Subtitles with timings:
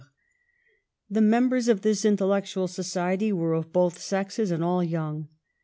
[1.11, 5.27] The members of this intellectual society were of both sexes and all young.